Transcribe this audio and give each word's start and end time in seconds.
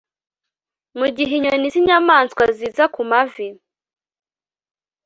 mugihe 0.97 1.33
inyoni 1.37 1.67
zinyamanswa 1.73 2.43
ziza 2.57 2.85
kumavi... 2.93 3.47